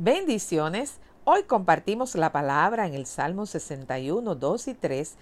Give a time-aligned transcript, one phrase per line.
[0.00, 1.00] Bendiciones.
[1.24, 5.16] Hoy compartimos la palabra en el Salmo 61, 2 y 3,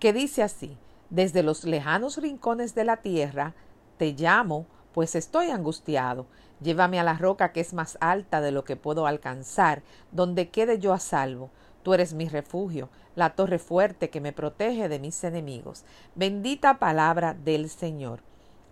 [0.00, 0.76] que dice así,
[1.08, 3.54] desde los lejanos rincones de la tierra,
[3.96, 6.26] te llamo, pues estoy angustiado.
[6.60, 10.80] Llévame a la roca que es más alta de lo que puedo alcanzar, donde quede
[10.80, 11.50] yo a salvo.
[11.84, 15.84] Tú eres mi refugio, la torre fuerte que me protege de mis enemigos.
[16.16, 18.22] Bendita palabra del Señor.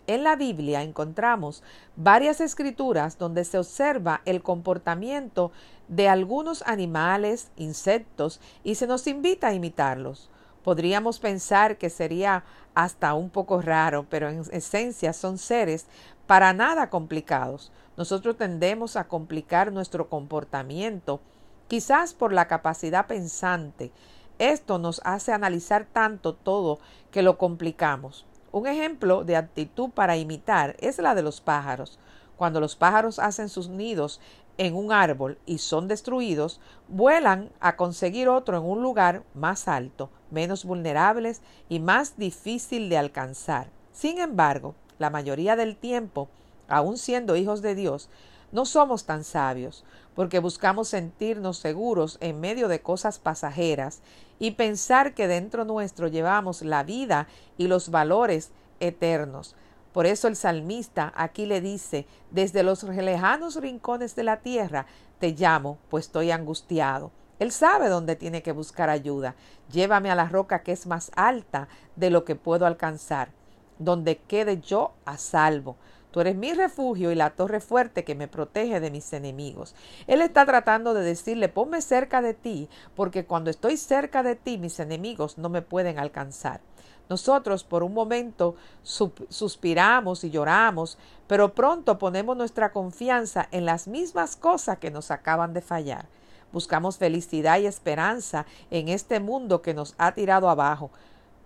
[0.06, 1.64] En la Biblia encontramos
[1.96, 5.50] varias escrituras donde se observa el comportamiento
[5.88, 10.30] de algunos animales, insectos, y se nos invita a imitarlos.
[10.62, 15.86] Podríamos pensar que sería hasta un poco raro, pero en esencia son seres
[16.26, 17.72] para nada complicados.
[17.96, 21.20] Nosotros tendemos a complicar nuestro comportamiento,
[21.68, 23.90] quizás por la capacidad pensante.
[24.38, 26.78] Esto nos hace analizar tanto todo
[27.10, 28.26] que lo complicamos.
[28.56, 31.98] Un ejemplo de actitud para imitar es la de los pájaros.
[32.38, 34.18] Cuando los pájaros hacen sus nidos
[34.56, 40.08] en un árbol y son destruidos, vuelan a conseguir otro en un lugar más alto,
[40.30, 43.68] menos vulnerables y más difícil de alcanzar.
[43.92, 46.30] Sin embargo, la mayoría del tiempo,
[46.68, 48.08] aun siendo hijos de Dios,
[48.52, 54.00] no somos tan sabios, porque buscamos sentirnos seguros en medio de cosas pasajeras
[54.38, 57.26] y pensar que dentro nuestro llevamos la vida
[57.58, 58.50] y los valores
[58.80, 59.56] eternos.
[59.92, 64.86] Por eso el salmista aquí le dice, desde los lejanos rincones de la tierra
[65.18, 67.10] te llamo, pues estoy angustiado.
[67.38, 69.34] Él sabe dónde tiene que buscar ayuda.
[69.70, 73.30] Llévame a la roca que es más alta de lo que puedo alcanzar,
[73.78, 75.76] donde quede yo a salvo.
[76.16, 79.74] Tú eres mi refugio y la torre fuerte que me protege de mis enemigos.
[80.06, 84.56] Él está tratando de decirle, ponme cerca de ti, porque cuando estoy cerca de ti,
[84.56, 86.62] mis enemigos no me pueden alcanzar.
[87.10, 90.96] Nosotros por un momento suspiramos y lloramos,
[91.26, 96.06] pero pronto ponemos nuestra confianza en las mismas cosas que nos acaban de fallar.
[96.50, 100.90] Buscamos felicidad y esperanza en este mundo que nos ha tirado abajo,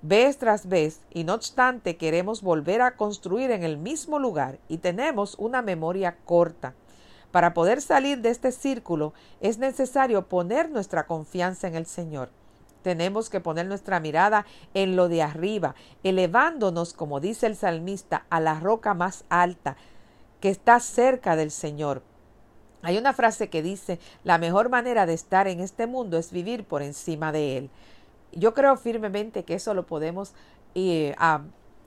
[0.03, 4.79] vez tras vez, y no obstante queremos volver a construir en el mismo lugar y
[4.79, 6.75] tenemos una memoria corta.
[7.31, 12.31] Para poder salir de este círculo es necesario poner nuestra confianza en el Señor.
[12.83, 18.41] Tenemos que poner nuestra mirada en lo de arriba, elevándonos, como dice el salmista, a
[18.41, 19.77] la roca más alta,
[20.41, 22.03] que está cerca del Señor.
[22.83, 26.65] Hay una frase que dice, la mejor manera de estar en este mundo es vivir
[26.65, 27.71] por encima de él.
[28.33, 30.35] Yo creo firmemente que eso lo podemos
[30.75, 31.15] eh,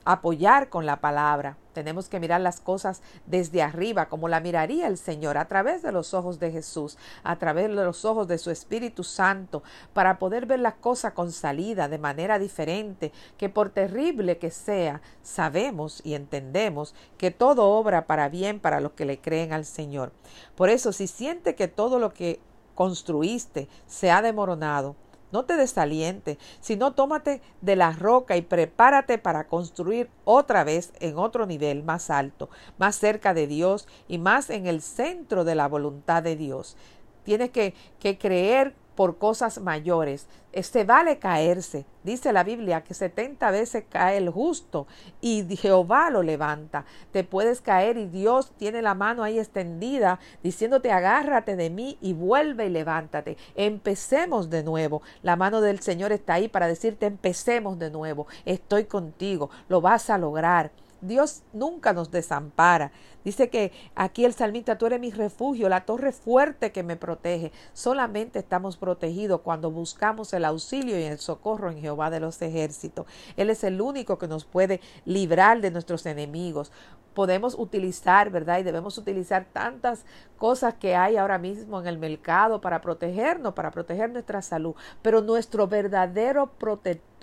[0.04, 1.56] apoyar con la palabra.
[1.72, 5.90] Tenemos que mirar las cosas desde arriba, como la miraría el Señor, a través de
[5.90, 9.62] los ojos de Jesús, a través de los ojos de su Espíritu Santo,
[9.92, 15.00] para poder ver las cosas con salida de manera diferente, que por terrible que sea,
[15.22, 20.12] sabemos y entendemos que todo obra para bien para los que le creen al Señor.
[20.54, 22.40] Por eso, si siente que todo lo que
[22.74, 24.96] construiste se ha demoronado,
[25.34, 31.18] no te desaliente, sino tómate de la roca y prepárate para construir otra vez en
[31.18, 35.66] otro nivel más alto, más cerca de Dios y más en el centro de la
[35.66, 36.76] voluntad de Dios.
[37.24, 40.26] Tienes que, que creer por cosas mayores.
[40.52, 41.84] Este vale caerse.
[42.04, 44.86] Dice la Biblia que setenta veces cae el justo
[45.20, 46.84] y Jehová lo levanta.
[47.10, 52.12] Te puedes caer y Dios tiene la mano ahí extendida diciéndote agárrate de mí y
[52.12, 53.36] vuelve y levántate.
[53.56, 55.02] Empecemos de nuevo.
[55.22, 58.26] La mano del Señor está ahí para decirte empecemos de nuevo.
[58.44, 59.50] Estoy contigo.
[59.68, 60.70] Lo vas a lograr.
[61.06, 62.92] Dios nunca nos desampara.
[63.24, 67.52] Dice que aquí el salmista, tú eres mi refugio, la torre fuerte que me protege.
[67.72, 73.06] Solamente estamos protegidos cuando buscamos el auxilio y el socorro en Jehová de los ejércitos.
[73.36, 76.70] Él es el único que nos puede librar de nuestros enemigos
[77.14, 78.58] podemos utilizar, ¿verdad?
[78.58, 80.04] Y debemos utilizar tantas
[80.36, 84.74] cosas que hay ahora mismo en el mercado para protegernos, para proteger nuestra salud.
[85.00, 87.13] Pero nuestro verdadero protector,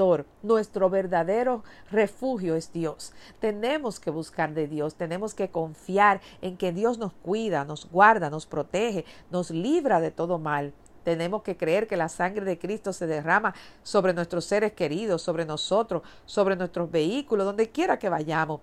[0.41, 3.13] nuestro verdadero refugio es Dios.
[3.39, 8.29] Tenemos que buscar de Dios, tenemos que confiar en que Dios nos cuida, nos guarda,
[8.29, 10.73] nos protege, nos libra de todo mal.
[11.03, 15.45] Tenemos que creer que la sangre de Cristo se derrama sobre nuestros seres queridos, sobre
[15.45, 18.61] nosotros, sobre nuestros vehículos, donde quiera que vayamos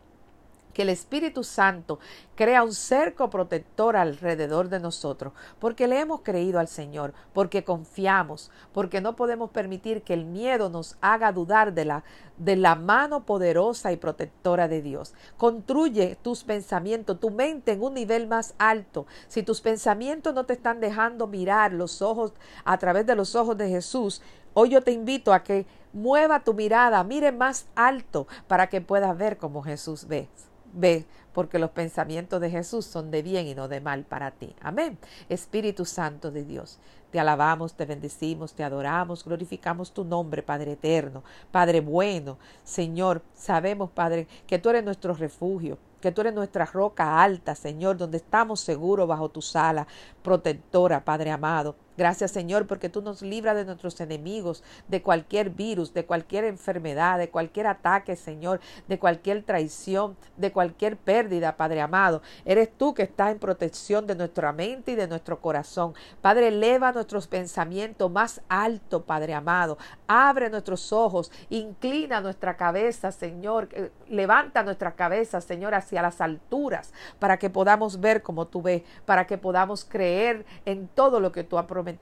[0.79, 1.99] que el Espíritu Santo
[2.37, 8.53] crea un cerco protector alrededor de nosotros, porque le hemos creído al Señor, porque confiamos,
[8.73, 12.05] porque no podemos permitir que el miedo nos haga dudar de la,
[12.37, 15.15] de la mano poderosa y protectora de Dios.
[15.37, 19.09] Construye tus pensamientos, tu mente en un nivel más alto.
[19.27, 22.35] Si tus pensamientos no te están dejando mirar los ojos
[22.65, 24.23] a través de los ojos de Jesús,
[24.55, 29.19] hoy yo te invito a que mueva tu mirada, mire más alto para que puedas
[29.19, 30.29] ver como Jesús ve
[30.75, 31.03] ve
[31.39, 34.57] porque los pensamientos de Jesús son de bien y no de mal para ti.
[34.61, 34.99] Amén.
[35.29, 36.81] Espíritu Santo de Dios.
[37.13, 42.39] Te alabamos, te bendecimos, te adoramos, glorificamos tu nombre, Padre eterno, Padre bueno.
[42.65, 47.97] Señor, sabemos, Padre, que tú eres nuestro refugio, que tú eres nuestra roca alta, Señor,
[47.97, 49.87] donde estamos seguros bajo tu sala
[50.25, 51.77] protectora, Padre amado.
[51.99, 57.19] Gracias Señor porque tú nos libras de nuestros enemigos, de cualquier virus, de cualquier enfermedad,
[57.19, 62.23] de cualquier ataque Señor, de cualquier traición, de cualquier pérdida, Padre amado.
[62.45, 65.95] Eres tú que estás en protección de nuestra mente y de nuestro corazón.
[66.21, 69.79] Padre, eleva nuestros pensamientos más alto, Padre amado.
[70.07, 73.69] Abre nuestros ojos, inclina nuestra cabeza, Señor.
[74.09, 79.27] Levanta nuestra cabeza, Señor, hacia las alturas para que podamos ver como tú ves, para
[79.27, 81.99] que podamos creer en todo lo que tú has prometido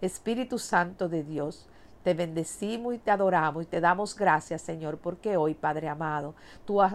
[0.00, 1.66] Espíritu Santo de Dios,
[2.02, 6.34] te bendecimos y te adoramos y te damos gracias, Señor, porque hoy, Padre amado,
[6.64, 6.94] tú has,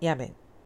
[0.00, 0.45] y amén.